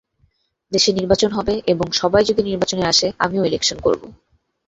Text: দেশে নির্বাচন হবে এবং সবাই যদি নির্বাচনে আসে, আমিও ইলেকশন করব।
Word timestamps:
দেশে 0.71 0.91
নির্বাচন 0.93 1.31
হবে 1.31 1.53
এবং 1.67 1.87
সবাই 1.91 2.23
যদি 2.25 2.41
নির্বাচনে 2.43 2.83
আসে, 2.83 3.07
আমিও 3.19 3.47
ইলেকশন 3.49 3.77
করব। 3.79 4.01